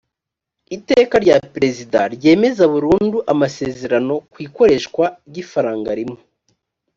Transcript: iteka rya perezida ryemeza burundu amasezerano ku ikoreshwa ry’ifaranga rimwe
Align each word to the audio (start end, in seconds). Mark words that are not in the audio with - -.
iteka 0.75 1.15
rya 1.23 1.37
perezida 1.53 1.99
ryemeza 2.15 2.63
burundu 2.73 3.17
amasezerano 3.33 4.13
ku 4.31 4.37
ikoreshwa 4.47 5.05
ry’ifaranga 5.27 5.91
rimwe 5.99 6.21